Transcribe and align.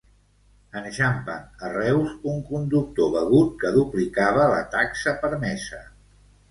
Enxampen 0.79 1.61
a 1.67 1.69
Reus 1.75 2.15
un 2.31 2.41
conductor 2.49 3.13
begut 3.19 3.55
que 3.65 3.75
duplicava 3.79 4.53
la 4.57 4.61
taxa 4.77 5.19
permesa. 5.27 5.89